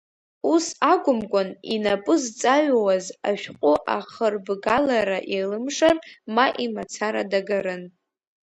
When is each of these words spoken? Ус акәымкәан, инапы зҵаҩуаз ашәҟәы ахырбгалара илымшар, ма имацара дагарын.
Ус 0.51 0.65
акәымкәан, 0.91 1.49
инапы 1.73 2.13
зҵаҩуаз 2.21 3.05
ашәҟәы 3.29 3.73
ахырбгалара 3.97 5.19
илымшар, 5.37 5.95
ма 6.33 6.45
имацара 6.65 7.23
дагарын. 7.31 7.83